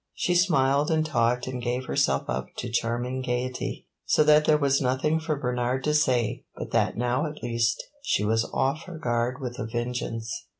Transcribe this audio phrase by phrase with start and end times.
[0.15, 4.81] She smiled and talked and gave herself up to charming gayety, so that there was
[4.81, 9.39] nothing for Bernard to say but that now at least she was off her guard
[9.39, 10.47] with a vengeance.